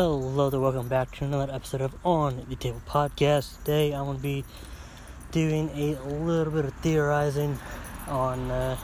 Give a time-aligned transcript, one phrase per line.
[0.00, 3.58] Hello there, welcome back to another episode of On the Table Podcast.
[3.64, 4.44] Today I'm going to be
[5.32, 7.58] doing a little bit of theorizing
[8.06, 8.76] on uh,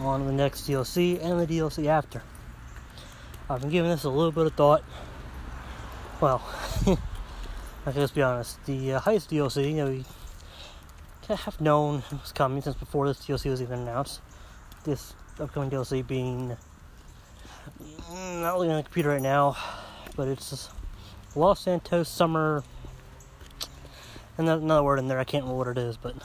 [0.00, 2.24] on the next DLC and the DLC after.
[3.48, 4.82] I've been giving this a little bit of thought.
[6.20, 6.42] Well,
[7.86, 10.04] let's be honest, the uh, Heist DLC, you know, we
[11.28, 14.22] have known was coming since before this DLC was even announced.
[14.82, 16.56] This upcoming DLC being
[18.10, 19.56] Mm, not looking at the computer right now,
[20.16, 20.68] but it's
[21.34, 22.62] Los Santos Summer.
[24.36, 26.16] And another word in there, I can't remember what it is, but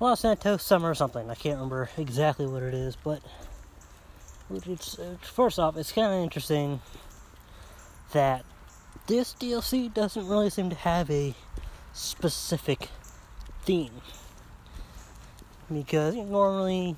[0.00, 1.30] Los Santos Summer something.
[1.30, 3.22] I can't remember exactly what it is, but
[4.50, 6.80] it's first off, it's kind of interesting
[8.12, 8.44] that
[9.06, 11.34] this DLC doesn't really seem to have a
[11.92, 12.88] specific
[13.62, 14.02] theme
[15.72, 16.96] because normally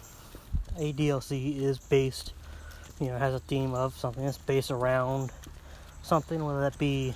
[0.77, 2.33] a DLC is based
[3.01, 5.31] you know has a theme of something that's based around
[6.09, 7.15] something, whether that be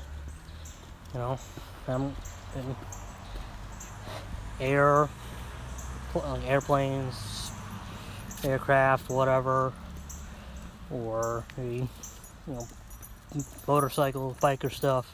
[1.14, 1.38] you know
[4.60, 5.08] air
[6.14, 7.50] like airplanes,
[8.44, 9.72] aircraft, whatever,
[10.90, 11.88] or maybe
[12.46, 12.66] you know
[13.66, 15.06] motorcycle, biker stuff,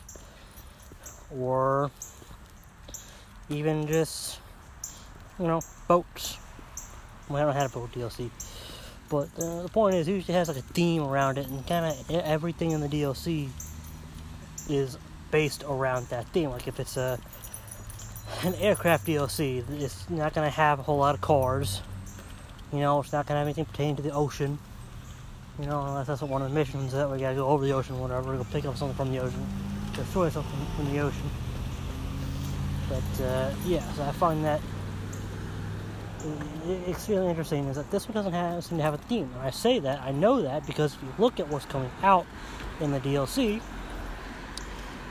[1.30, 1.90] or
[3.48, 4.40] even just
[5.38, 6.36] you know boats.
[7.28, 8.30] We haven't had a boat DLC.
[9.10, 11.86] But uh, the point is, it usually has like a theme around it, and kind
[11.86, 13.48] of everything in the DLC
[14.68, 14.98] is
[15.30, 16.50] based around that theme.
[16.50, 17.18] Like if it's a
[18.42, 21.82] an aircraft DLC, it's not to have a whole lot of cars.
[22.72, 24.58] You know, it's not to have anything pertaining to the ocean.
[25.58, 27.72] You know, unless that's one of the missions that we got to go over the
[27.72, 29.44] ocean, or whatever, go pick up something from the ocean,
[29.94, 31.30] destroy something from the ocean.
[32.88, 34.60] But uh, yeah, so I find that
[36.66, 39.30] it's interesting is that this one doesn't have, seem to have a theme.
[39.34, 42.26] And I say that, I know that because if you look at what's coming out
[42.80, 43.60] in the DLC,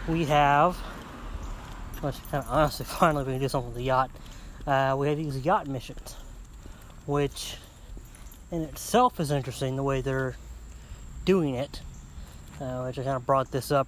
[0.07, 0.75] we have,
[2.01, 4.11] which kind of honestly, finally we can do something with the yacht.
[4.65, 6.15] Uh, we have these yacht missions,
[7.05, 7.57] which
[8.51, 10.35] in itself is interesting the way they're
[11.25, 11.81] doing it.
[12.59, 13.87] Uh, which I kind of brought this up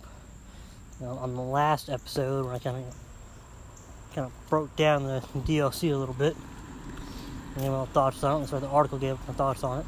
[0.99, 2.95] you know, on the last episode when I kind of
[4.13, 6.35] kind of broke down the DLC a little bit
[7.55, 8.39] and gave my thoughts on it.
[8.41, 9.85] That's why the article gave my thoughts on it.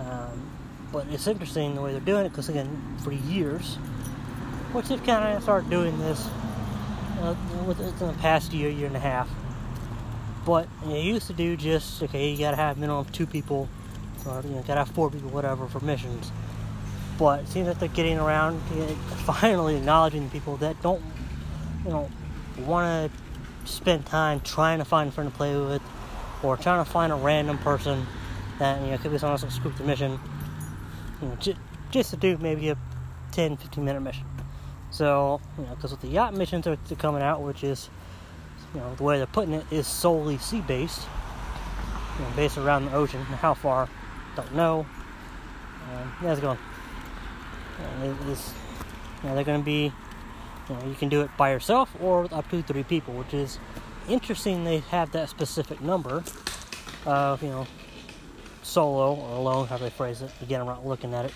[0.00, 0.50] Um,
[0.90, 3.78] but it's interesting the way they're doing it because, again, for years,
[4.72, 6.28] which they've kind of started doing this
[7.20, 7.34] uh,
[7.66, 9.28] within the past year, year and a half.
[10.44, 13.68] But you, know, used to do just okay, you gotta have minimum of two people,
[14.26, 16.32] or you know, gotta have four people, whatever, for missions.
[17.18, 18.86] But it seems like they're getting around to
[19.24, 21.02] finally acknowledging people that don't,
[21.84, 22.10] you know,
[22.58, 25.82] want to spend time trying to find a friend to play with,
[26.42, 28.06] or trying to find a random person
[28.58, 30.18] that you know could be someone else scoop the mission,
[31.20, 31.56] you know, j-
[31.90, 32.76] just to do maybe a
[33.32, 34.24] 10, 15 minute mission.
[34.92, 37.88] So, you know, because with the yacht missions are coming out, which is,
[38.74, 41.08] you know, the way they're putting it is solely sea based,
[42.18, 43.22] you know, based around the ocean.
[43.22, 43.88] How far,
[44.36, 44.86] don't know.
[45.90, 46.58] Um, yeah, it's going.
[48.02, 48.52] it is,
[49.22, 49.90] you know, they're going to be,
[50.68, 53.58] you know, you can do it by yourself or up to three people, which is
[54.10, 56.22] interesting they have that specific number
[57.06, 57.66] of, you know,
[58.62, 60.30] solo or alone, how they phrase it.
[60.42, 61.32] Again, I'm not looking at it,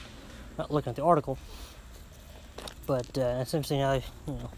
[0.58, 1.38] not looking at the article.
[2.86, 4.50] But uh, how, they, you know,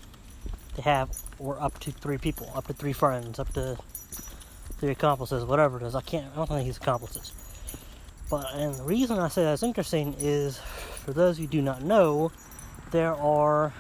[0.76, 3.78] they have, or up to three people, up to three friends, up to
[4.78, 5.94] three accomplices, whatever it is.
[5.94, 7.32] I can't, I don't think he's accomplices.
[8.30, 10.58] But, and the reason I say that's interesting is,
[11.04, 12.30] for those who do not know,
[12.90, 13.72] there are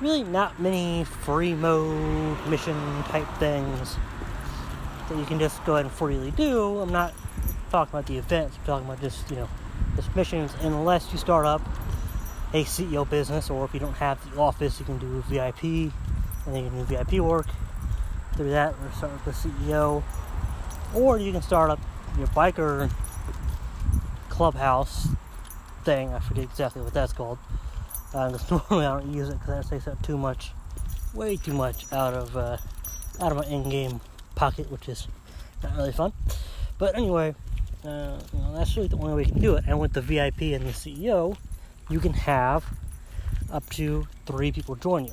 [0.00, 3.96] really not many free mode mission type things
[5.08, 6.78] that you can just go ahead and freely do.
[6.78, 7.14] I'm not
[7.70, 9.48] talking about the events, I'm talking about just, you know,
[9.96, 11.62] just missions unless you start up
[12.52, 15.92] a CEO business or if you don't have the office you can do VIP and
[16.46, 17.46] then you can do VIP work
[18.34, 20.02] through that or start with the CEO.
[20.94, 21.80] Or you can start up
[22.16, 22.90] your biker
[24.30, 25.08] clubhouse
[25.84, 27.38] thing, I forget exactly what that's called
[28.10, 30.52] because uh, normally I don't use it because that takes up too much,
[31.14, 32.56] way too much out of uh,
[33.20, 34.00] out of my in-game
[34.34, 35.08] pocket, which is
[35.62, 36.12] not really fun.
[36.78, 37.34] But anyway,
[37.84, 39.64] uh, you know, that's really the only way you can do it.
[39.66, 41.36] And with the VIP and the CEO,
[41.88, 42.64] you can have
[43.50, 45.12] up to three people join you.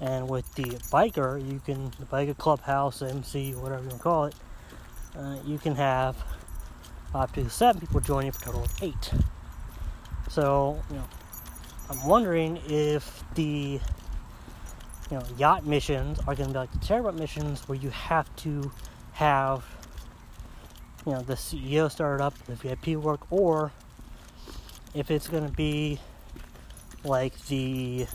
[0.00, 4.24] And with the biker, you can the biker clubhouse, MC, whatever you want to call
[4.26, 4.34] it,
[5.16, 6.16] uh, you can have
[7.14, 9.10] up to seven people join you for a total of eight.
[10.28, 11.04] So you know
[11.90, 13.80] I'm wondering if the
[15.10, 18.34] you know yacht missions are going to be like the terror missions where you have
[18.36, 18.70] to
[19.12, 19.64] have
[21.06, 23.72] you know the CEO started up, the VIP work, or
[24.94, 25.98] if it's going to be
[27.04, 28.06] like the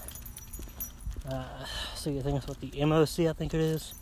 [1.29, 1.43] uh,
[1.95, 3.93] so you think it's what the MOC I think it is,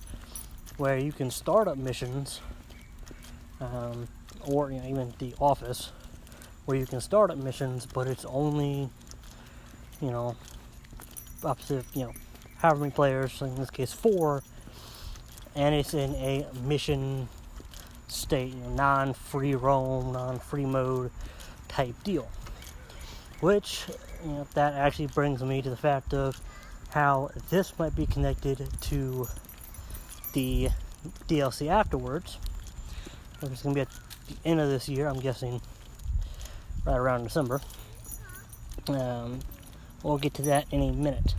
[0.77, 2.41] where you can start up missions,
[3.59, 4.07] um,
[4.47, 5.91] or you know, even the office,
[6.65, 8.89] where you can start up missions, but it's only
[10.01, 10.35] you know
[11.43, 12.13] up to you know
[12.57, 14.41] however many players, in this case four,
[15.55, 17.27] and it's in a mission
[18.07, 21.11] state, you know, non-free roam, non-free mode
[21.67, 22.27] type deal.
[23.41, 23.85] Which
[24.23, 26.39] you know, that actually brings me to the fact of
[26.89, 29.27] how this might be connected to
[30.33, 30.69] the
[31.27, 32.37] DLC afterwards.
[33.39, 33.89] Which is going to be at
[34.27, 35.61] the end of this year, I'm guessing,
[36.85, 37.61] right around December.
[38.87, 39.39] Um,
[40.03, 41.35] we'll get to that in a minute.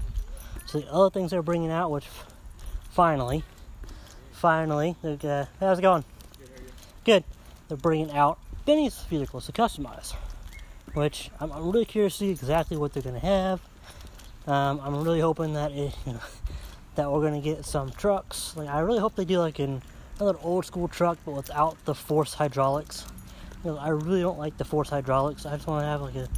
[0.66, 2.06] So the other things they're bringing out, which
[2.90, 3.44] finally,
[4.32, 6.04] finally, uh, how's it going?
[7.04, 7.24] Good.
[7.68, 10.14] They're bringing out Benny's vehicles to customize,
[10.94, 13.60] which I'm, really curious to see exactly what they're going to have.
[14.46, 16.20] Um, I'm really hoping that it, you know,
[16.94, 18.56] that we're going to get some trucks.
[18.56, 19.82] Like I really hope they do like an
[20.20, 23.06] another old school truck, but without the force hydraulics.
[23.64, 25.46] You know, I really don't like the force hydraulics.
[25.46, 26.28] I just want to have like a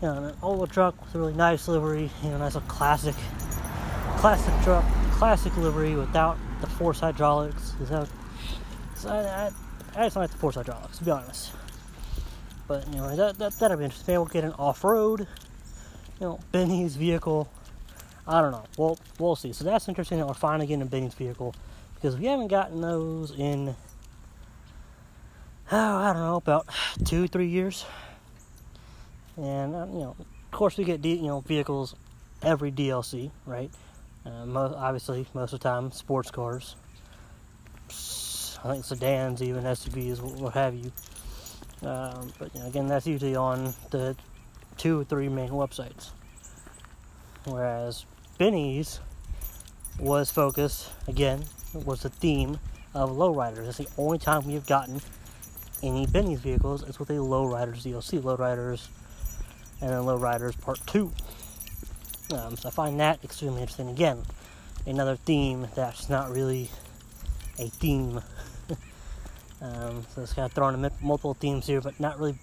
[0.00, 3.14] you know an old truck with a really nice livery, you know, nice classic
[4.18, 7.74] classic truck, classic livery without the force hydraulics.
[7.88, 8.06] So,
[8.94, 9.50] so I, I,
[9.96, 11.52] I just don't like the force hydraulics, to be honest.
[12.72, 14.14] But anyway, that, that, that'll be interesting.
[14.14, 17.46] We'll get an off-road, you know, Benny's vehicle.
[18.26, 18.64] I don't know.
[18.78, 19.52] We'll, we'll see.
[19.52, 21.54] So that's interesting that we're finally getting a Benny's vehicle.
[21.94, 23.68] Because we haven't gotten those in,
[25.70, 26.66] oh, I don't know, about
[27.04, 27.84] two, three years.
[29.36, 31.94] And, uh, you know, of course we get, you know, vehicles
[32.42, 33.70] every DLC, right?
[34.24, 36.74] Uh, most, obviously, most of the time, sports cars.
[38.64, 40.90] I think sedans, even SUVs, what have you.
[41.82, 44.16] Um, but you know, again, that's usually on the
[44.76, 46.10] two or three main websites.
[47.44, 48.06] Whereas
[48.38, 49.00] Benny's
[49.98, 51.44] was focused, again,
[51.74, 52.58] was the theme
[52.94, 53.64] of lowriders.
[53.64, 55.00] That's the only time we have gotten
[55.82, 58.88] any Benny's vehicles is with a lowriders DLC, lowriders,
[59.80, 61.12] and then lowriders part two.
[62.32, 63.88] Um, so I find that extremely interesting.
[63.88, 64.22] Again,
[64.86, 66.70] another theme that's not really
[67.58, 68.22] a theme.
[69.62, 72.34] Um, so it's kind of throwing multiple themes here, but not really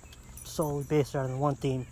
[0.45, 1.85] solely based on one theme.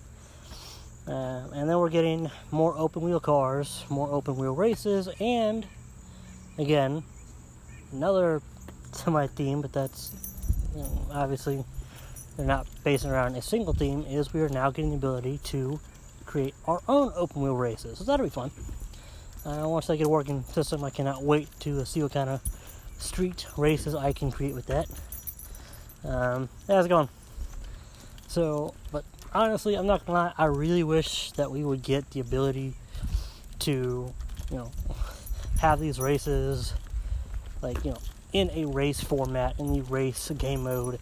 [1.08, 5.66] Uh, and then we're getting more open wheel cars, more open wheel races, and
[6.58, 7.04] again,
[7.92, 8.42] another
[8.92, 10.12] semi theme, but that's
[10.76, 11.64] you know, obviously
[12.36, 15.80] they're not based around a single theme, is we are now getting the ability to
[16.26, 17.98] create our own open wheel races.
[17.98, 18.52] So that'll be fun.
[19.46, 22.42] Uh, once I get a working system, I cannot wait to see what kind of
[22.98, 24.88] street races I can create with that.
[26.04, 27.10] Um, how's it going?
[28.28, 29.04] So, but
[29.34, 32.74] honestly, I'm not gonna lie, I really wish that we would get the ability
[33.60, 34.14] to,
[34.52, 34.72] you know,
[35.62, 36.74] have these races,
[37.62, 37.98] like, you know,
[38.34, 41.00] in a race format, in the race game mode,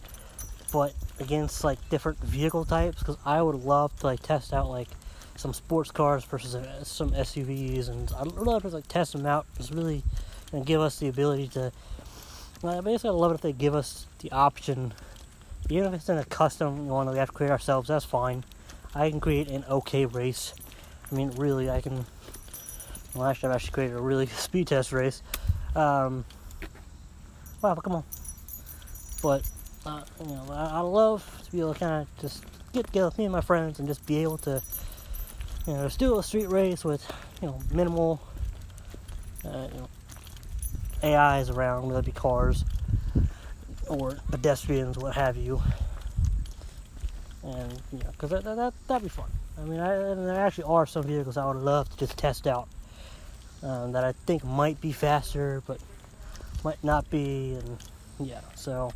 [0.71, 4.89] but against like different vehicle types, because I would love to like test out like
[5.35, 9.45] some sports cars versus uh, some SUVs, and I'd love to like test them out.
[9.57, 10.03] Just really
[10.55, 11.71] know, give us the ability to.
[12.65, 14.91] Well, basically, love it if they give us the option,
[15.69, 17.89] even if it's in a custom one that we have to create ourselves.
[17.89, 18.43] That's fine.
[18.95, 20.55] I can create an okay race.
[21.11, 22.07] I mean, really, I can.
[23.13, 25.21] Well, actually, I've actually created a really speed test race.
[25.75, 26.25] Um,
[27.61, 28.03] wow, come on.
[29.21, 29.43] But
[29.85, 32.43] uh, you know, I, I love to be able to kind of just
[32.73, 34.59] get together with me and my friends and just be able to
[35.67, 37.05] you know, let's do a street race with,
[37.43, 38.19] you know, minimal,
[39.45, 39.89] uh, you know,
[41.03, 42.63] AIs around, whether it be cars
[43.87, 45.61] or pedestrians, what have you.
[47.43, 49.29] And, you know, because that, that, that'd be fun.
[49.59, 52.67] I mean, I, there actually are some vehicles I would love to just test out
[53.61, 55.79] um, that I think might be faster, but
[56.63, 57.53] might not be.
[57.53, 57.77] And,
[58.19, 58.91] yeah, so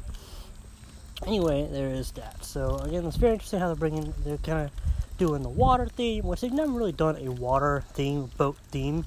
[1.25, 2.43] anyway, there is that.
[2.43, 4.71] So, again, it's very interesting how they're bringing, they're kind of
[5.17, 9.05] doing the water theme, which they've never really done a water theme, boat theme.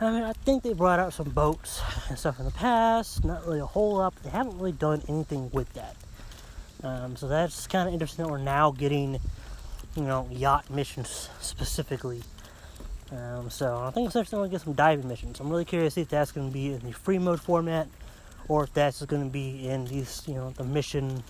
[0.00, 3.46] I mean, I think they brought out some boats and stuff in the past, not
[3.46, 5.96] really a whole lot, but they haven't really done anything with that.
[6.82, 9.20] Um, so that's kind of interesting that we're now getting,
[9.94, 12.22] you know, yacht missions specifically.
[13.12, 15.38] Um, so I think it's interesting to get some diving missions.
[15.38, 17.86] I'm really curious to see if that's going to be in the free mode format,
[18.48, 21.22] or if that's going to be in these, you know, the mission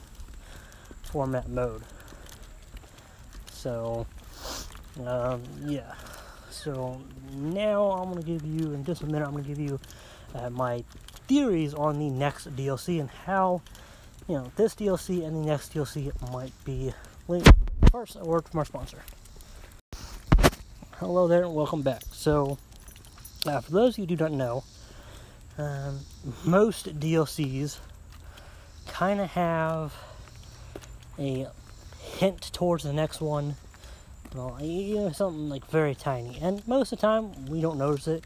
[1.03, 1.83] format mode.
[3.51, 4.07] So,
[5.05, 5.93] um, yeah.
[6.53, 7.01] So
[7.35, 9.81] now I'm gonna give you, in just a minute, I'm gonna give you
[10.35, 10.85] uh, my
[11.27, 13.63] theories on the next DLC and how,
[14.29, 16.93] you know, this DLC and the next DLC might be
[17.27, 17.51] linked.
[17.91, 19.03] First, a word from our sponsor.
[20.99, 22.03] hello there and welcome back.
[22.13, 22.59] So,
[23.47, 24.65] uh, for those of you who do not know,
[25.57, 26.01] um,
[26.45, 27.79] most DLCs
[28.89, 29.95] kind of have
[31.19, 31.47] a
[31.99, 33.57] hint towards the next one.
[34.35, 38.25] You know, something like very tiny, and most of the time we don't notice it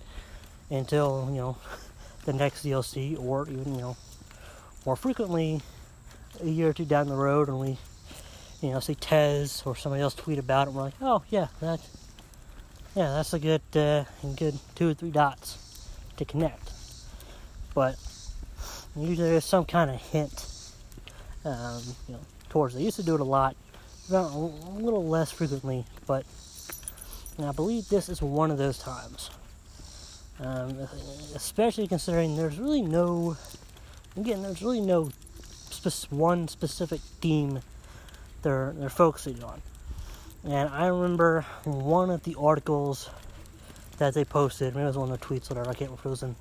[0.71, 1.57] until you know
[2.25, 3.97] the next DLC, or even you know
[4.85, 5.61] more frequently
[6.41, 7.77] a year or two down the road, and we
[8.63, 11.49] you know see Tez or somebody else tweet about it, and we're like, oh yeah,
[11.61, 11.81] that
[12.95, 14.05] yeah, that's a good uh,
[14.37, 15.59] good two or three dots
[16.19, 16.71] to connect.
[17.75, 17.97] But
[18.97, 20.47] usually there's some kind of hint,
[21.45, 22.77] um, you know, towards.
[22.77, 23.57] I used to do it a lot,
[24.11, 26.25] a little less frequently, but
[27.39, 29.31] I believe this is one of those times.
[30.39, 30.89] Um,
[31.35, 33.37] especially considering there's really no,
[34.17, 35.11] again, there's really no
[36.11, 37.61] one specific theme
[38.43, 39.63] they're they're focusing on.
[40.45, 43.11] And I remember one of the articles
[43.99, 46.11] that they posted, maybe it was one of the tweets, whatever, I can't remember it
[46.11, 46.37] was in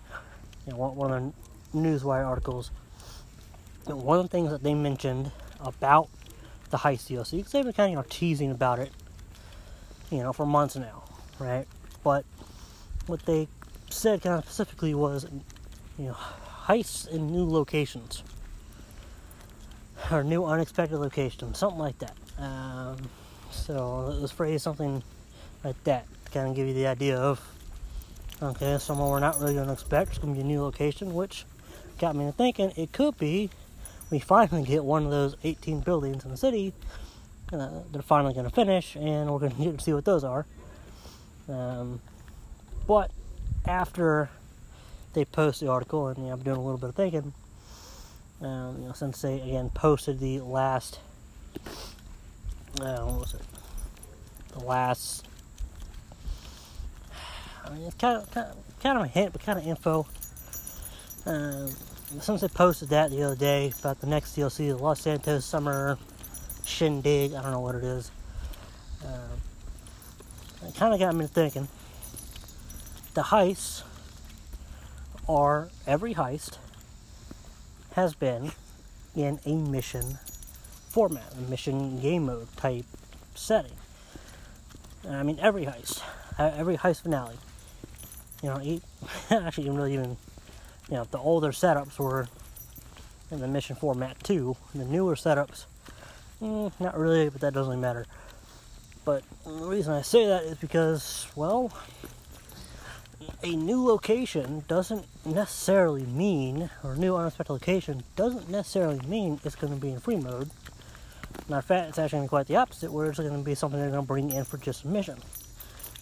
[0.67, 1.33] you know, one of
[1.73, 2.71] the Newswire articles.
[3.85, 6.09] One of the things that they mentioned about
[6.75, 8.91] the heist DLC, because they've been kind of you know, teasing about it,
[10.11, 11.03] you know, for months now,
[11.39, 11.65] right?
[12.03, 12.25] But
[13.07, 13.47] what they
[13.89, 15.25] said kind of specifically was,
[15.97, 16.17] you know,
[16.65, 18.23] heists in new locations
[20.11, 22.15] or new unexpected locations, something like that.
[22.37, 22.97] Um,
[23.51, 25.01] so let's phrase something
[25.63, 27.39] like that, to kind of give you the idea of
[28.41, 30.09] okay, somewhere we're not really going to expect.
[30.09, 31.45] It's going to be a new location, which
[31.99, 33.49] got me thinking it could be
[34.09, 36.73] we finally get one of those 18 buildings in the city.
[37.51, 40.23] Uh, they're finally going to finish, and we're going to get to see what those
[40.23, 40.45] are.
[41.47, 42.01] Um,
[42.87, 43.11] but
[43.65, 44.29] after
[45.13, 47.33] they post the article, and you know, I'm doing a little bit of thinking,
[48.41, 50.99] um, you know, since they again posted the last,
[52.81, 53.41] uh, what was it?
[54.53, 55.27] The last.
[57.65, 60.05] I mean, it's kind of, kind of, kind of a hint, but kind of info.
[61.25, 61.71] Um,
[62.19, 65.97] since I posted that the other day about the next DLC, the Los Santos Summer
[66.65, 68.11] Shindig, I don't know what it is.
[69.03, 71.67] Um, it kind of got me thinking.
[73.13, 73.83] The heists
[75.27, 76.57] are every heist
[77.93, 78.51] has been
[79.15, 80.19] in a mission
[80.89, 82.85] format, a mission game mode type
[83.33, 83.71] setting.
[85.09, 86.01] I mean, every heist,
[86.37, 87.37] uh, every heist finale.
[88.43, 88.79] You know,
[89.45, 90.17] actually, even really even,
[90.89, 92.27] you know, the older setups were
[93.31, 94.55] in the mission format too.
[94.73, 95.65] The newer setups,
[96.41, 98.05] mm, not really, but that doesn't really matter.
[99.03, 101.71] But the reason I say that is because, well,
[103.43, 109.73] a new location doesn't necessarily mean, or new unexpected location doesn't necessarily mean it's going
[109.73, 110.49] to be in free mode.
[111.47, 113.89] Matter of fact, it's actually quite the opposite, where it's going to be something they're
[113.89, 115.17] going to bring in for just a mission.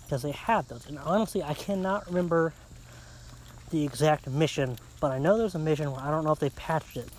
[0.03, 0.87] Because they have those.
[0.87, 2.53] And honestly, I cannot remember
[3.73, 6.51] the exact mission, but I know there's a mission where I don't know if they
[6.51, 7.09] patched it.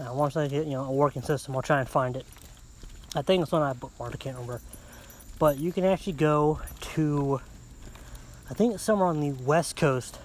[0.00, 2.26] Uh, once I get you know a working system, I'll try and find it.
[3.14, 4.60] I think it's one I bookmarked, I can't remember.
[5.38, 7.40] But you can actually go to
[8.50, 10.18] I think it's somewhere on the west coast,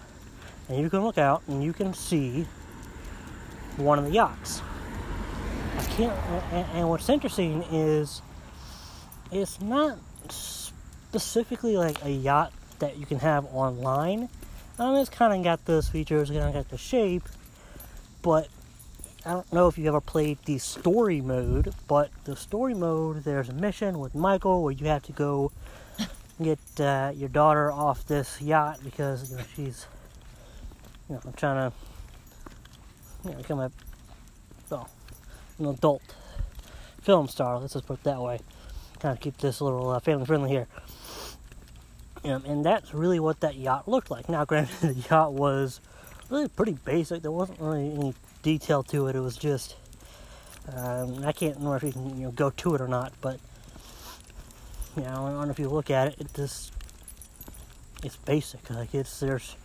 [0.67, 2.47] and you can look out and you can see
[3.77, 4.63] one of the yachts.
[5.77, 6.17] I can't,
[6.51, 8.23] and, and what's interesting is
[9.31, 9.99] it's not
[10.29, 14.27] specifically like a yacht that you can have online.
[14.77, 17.23] Um, it's kind of got those features, kind of got the shape,
[18.21, 18.49] but
[19.25, 23.47] I don't know if you ever played the story mode, but the story mode, there's
[23.47, 25.51] a mission with Michael where you have to go
[26.43, 29.87] get uh, your daughter off this yacht because you know she's
[31.09, 31.75] you know I'm trying to
[33.23, 33.71] you know become a
[34.69, 34.89] well,
[35.57, 36.01] an adult
[37.01, 37.59] film star.
[37.59, 38.39] Let's just put it that way.
[38.99, 40.67] Kind of keep this a little uh, family friendly here.
[42.25, 44.27] And that's really what that yacht looked like.
[44.29, 45.79] Now, granted, the yacht was
[46.29, 47.21] really pretty basic.
[47.21, 49.15] There wasn't really any detail to it.
[49.15, 49.75] It was just
[50.73, 53.39] um, I can't remember if you can you know go to it or not, but
[54.95, 56.71] you know, I don't know if you look at it, it just
[58.03, 58.67] it's basic.
[58.69, 59.55] Like it's there's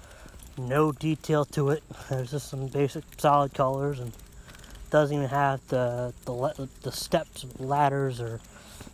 [0.58, 1.82] no detail to it.
[2.10, 4.12] There's just some basic solid colors and
[4.90, 8.40] doesn't even have the the the steps, ladders, or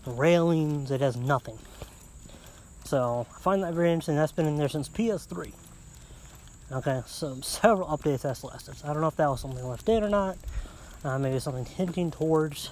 [0.05, 0.91] railings.
[0.91, 1.59] It has nothing.
[2.87, 4.15] So I find that very interesting.
[4.15, 5.53] That's been in there since PS3.
[6.71, 8.77] Okay, so several updates that's lasted.
[8.85, 10.37] I don't know if that was something left in or not.
[11.03, 12.71] Uh, maybe something hinting towards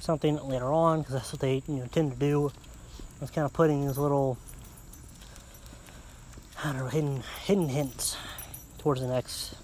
[0.00, 2.50] something later on because that's what they you know tend to do.
[3.20, 4.38] It's kind of putting these little
[6.64, 8.16] I don't know hidden hidden hints
[8.78, 9.54] towards the next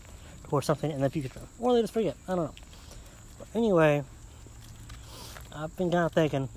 [0.44, 2.16] towards something in the future, or they just forget.
[2.28, 2.54] I don't know.
[3.40, 4.04] But anyway,
[5.52, 6.48] I've been kind of thinking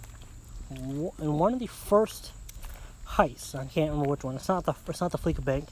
[0.70, 2.31] in one of the first
[3.15, 3.56] heists.
[3.56, 4.36] I can't remember which one.
[4.36, 5.68] It's not the it's not the Fleeca Bank,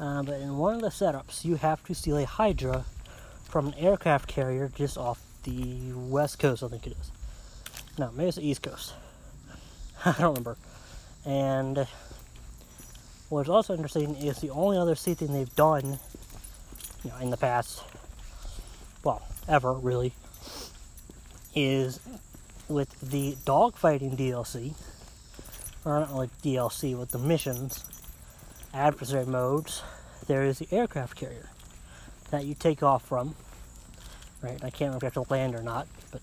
[0.00, 2.84] uh, but in one of the setups, you have to steal a Hydra
[3.44, 6.62] from an aircraft carrier just off the west coast.
[6.62, 7.10] I think it is.
[7.98, 8.94] No, maybe it's the east coast.
[10.04, 10.56] I don't remember.
[11.24, 11.86] And
[13.28, 15.98] what's also interesting is the only other sea thing they've done,
[17.04, 17.82] you know, in the past,
[19.02, 20.12] well, ever really,
[21.54, 22.00] is
[22.68, 24.74] with the dogfighting DLC,
[25.84, 27.84] not like DLC, with the missions,
[28.72, 29.82] adversary modes,
[30.26, 31.50] there is the aircraft carrier
[32.30, 33.34] that you take off from.
[34.42, 36.20] Right, I can't remember if you have to land or not, but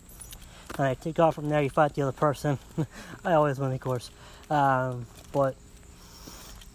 [0.80, 2.58] I take off from there, you fight the other person.
[3.26, 4.10] I always win, of course.
[4.50, 5.56] Um, but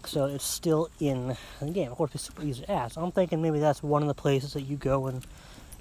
[0.05, 1.91] so it's still in the game.
[1.91, 2.97] Of course, it's super easy to ask.
[2.97, 5.25] I'm thinking maybe that's one of the places that you go and,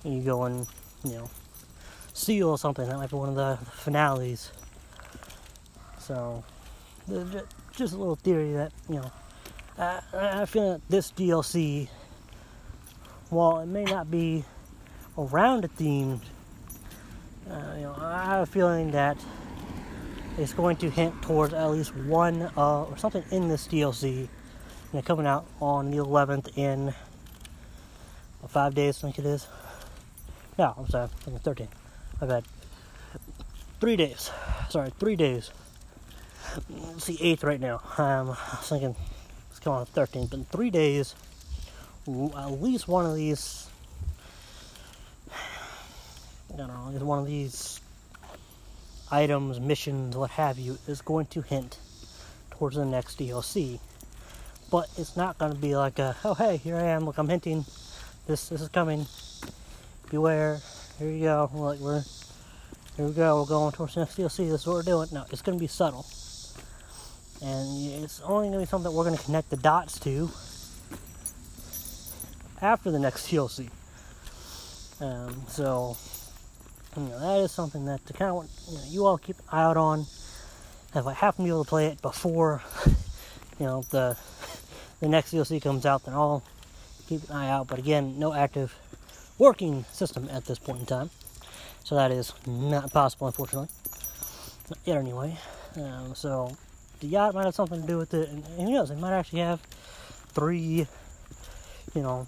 [0.04, 0.66] and you go and
[1.04, 1.30] you know
[2.12, 2.88] seal something.
[2.88, 4.52] That might be one of the finales.
[5.98, 6.44] So,
[7.08, 9.10] just a little theory that you know.
[9.78, 11.88] I, I feel that this DLC,
[13.28, 14.44] while it may not be
[15.18, 16.20] around a theme,
[17.50, 19.18] uh, you know, I have a feeling that
[20.38, 24.12] it's going to hint towards at least one uh, or something in this DLC.
[24.22, 24.28] You
[24.92, 26.94] know, coming out on the 11th in
[28.48, 29.46] five days, I think it is.
[30.58, 31.68] No, I'm sorry, I'm 13.
[32.22, 32.44] I've had
[33.80, 34.30] three days.
[34.70, 35.50] Sorry, three days.
[36.94, 37.80] It's the eighth right now.
[37.98, 38.96] Um, I was thinking
[39.50, 41.14] it's going on the 13th, but in three days,
[42.08, 43.68] at least one of these.
[46.52, 47.80] I don't know, one of these
[49.10, 51.78] items, missions, what have you, is going to hint
[52.50, 53.78] towards the next DLC.
[54.70, 57.28] But it's not going to be like a, oh hey, here I am, look, I'm
[57.28, 57.64] hinting,
[58.26, 59.06] this this is coming,
[60.10, 60.60] beware,
[60.98, 61.50] here you go.
[61.52, 62.04] Like we're
[62.96, 63.42] here we go.
[63.42, 64.48] We're going towards the next DLC.
[64.48, 65.08] This is what we're doing.
[65.12, 66.06] No, it's going to be subtle,
[67.42, 70.30] and it's only going to be something that we're going to connect the dots to
[72.62, 73.70] after the next DLC.
[75.00, 75.96] Um, so
[76.96, 79.44] you know, that is something that to kind of you, know, you all keep an
[79.52, 80.06] eye out on.
[80.94, 82.62] If I happen to be able to play it before
[83.60, 84.16] you know the
[85.00, 86.42] the next DLC comes out, then I'll
[87.06, 87.68] keep an eye out.
[87.68, 88.74] But again, no active
[89.38, 91.10] working system at this point in time.
[91.84, 93.68] So that is not possible, unfortunately.
[94.70, 95.36] Not yet, anyway.
[95.76, 96.56] Um, so
[97.00, 98.90] the yacht might have something to do with it, and, and who knows?
[98.90, 99.60] It might actually have
[100.28, 100.86] three,
[101.94, 102.26] you know,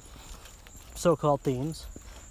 [0.95, 1.87] so-called themes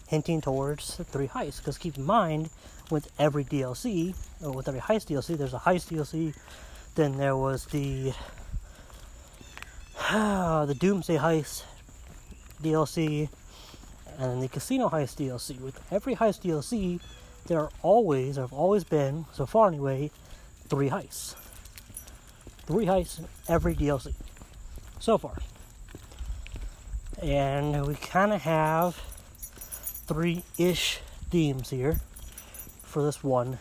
[0.08, 1.58] hinting towards three heists.
[1.58, 2.50] Because keep in mind,
[2.90, 6.36] with every DLC, or with every heist DLC, there's a heist DLC.
[6.96, 8.14] Then there was the
[10.12, 11.64] the Doomsday Heist
[12.62, 13.30] DLC,
[14.18, 15.60] and then the Casino Heist DLC.
[15.60, 17.00] With every heist DLC,
[17.48, 20.12] there are always, there have always been, so far anyway,
[20.70, 21.36] three heists.
[22.68, 24.14] Three heists in every DLC.
[25.00, 25.38] So far.
[27.22, 28.96] And we kind of have
[30.06, 31.00] three ish
[31.32, 32.00] themes here
[32.84, 33.58] for this one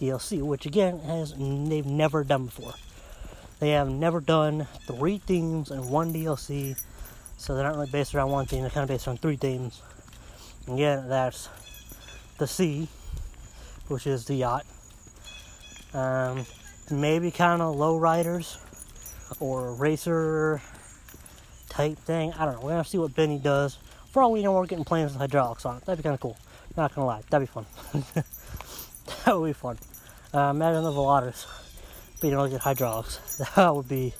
[0.00, 2.74] DLC, which again has they've never done before.
[3.60, 6.76] They have never done three themes in one DLC
[7.42, 9.82] so they're not really based around one theme, they're kind of based on three themes.
[10.66, 11.48] And again, that's
[12.38, 12.86] the sea,
[13.88, 14.64] which is the yacht.
[15.92, 16.46] Um,
[16.90, 18.58] maybe kind of low riders
[19.40, 20.60] or racer
[21.68, 22.32] type thing.
[22.34, 22.60] I don't know.
[22.60, 23.78] We're gonna see what Benny does.
[24.10, 25.84] For all we know, we're getting planes with hydraulics on it.
[25.84, 26.36] That'd be kind of cool.
[26.76, 27.66] Not gonna lie, that'd be fun.
[29.24, 29.78] that would be fun.
[30.34, 31.46] Uh, imagine the Volatus
[32.20, 33.18] being able to get hydraulics.
[33.56, 34.14] That would be.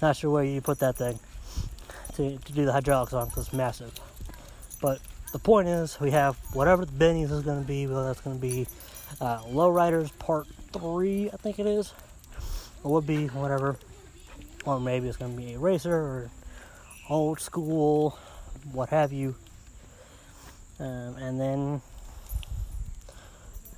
[0.00, 1.18] Not sure where you put that thing
[2.14, 3.92] to, to do the hydraulics on because it's massive.
[4.80, 4.98] But
[5.32, 8.36] the point is, we have whatever the Benny's is going to be, whether that's going
[8.36, 8.66] to be
[9.20, 11.92] uh, Lowriders Part 3, I think it is,
[12.82, 13.76] or would be whatever,
[14.64, 16.30] or maybe it's going to be a racer or
[17.08, 18.18] old school,
[18.72, 19.34] what have you.
[20.78, 21.82] Um, and then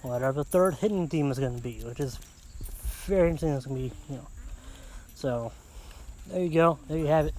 [0.02, 2.18] whatever the third hidden theme is going to be, which is
[3.06, 3.56] very interesting.
[3.56, 4.28] It's going to be, you know.
[5.14, 5.52] So
[6.28, 6.78] there you go.
[6.88, 7.34] There you have it.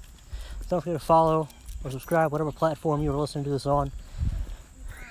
[0.70, 1.48] Don't forget to follow
[1.84, 3.92] or subscribe, whatever platform you are listening to this on.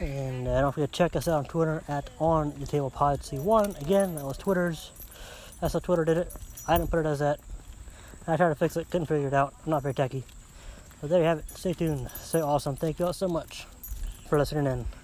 [0.02, 3.20] And uh, don't forget to check us out on Twitter at On The Table Pod
[3.20, 3.80] C1.
[3.80, 4.90] Again, that was Twitter's.
[5.60, 6.32] That's how Twitter did it.
[6.66, 7.38] I didn't put it as that.
[8.26, 9.54] I tried to fix it, couldn't figure it out.
[9.64, 10.24] I'm not very techy.
[11.00, 11.44] But there you have it.
[11.56, 12.10] Stay tuned.
[12.20, 12.74] Stay awesome.
[12.74, 13.66] Thank you all so much
[14.28, 15.01] for listening in.